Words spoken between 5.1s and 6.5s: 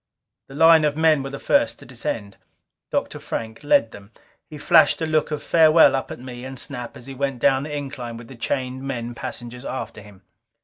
of farewell up at me